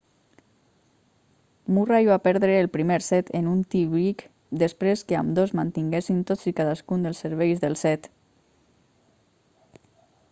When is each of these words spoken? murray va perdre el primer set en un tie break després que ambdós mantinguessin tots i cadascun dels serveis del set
murray 1.73 2.07
va 2.07 2.17
perdre 2.27 2.53
el 2.61 2.69
primer 2.77 2.97
set 3.09 3.29
en 3.41 3.51
un 3.51 3.61
tie 3.75 3.91
break 3.91 4.25
després 4.63 5.05
que 5.11 5.19
ambdós 5.21 5.55
mantinguessin 5.61 6.25
tots 6.33 6.49
i 6.53 6.57
cadascun 6.61 7.07
dels 7.09 7.23
serveis 7.27 7.63
del 7.67 7.81
set 7.87 8.11